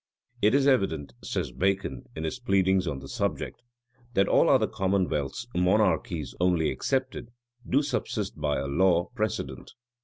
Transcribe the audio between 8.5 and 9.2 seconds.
a law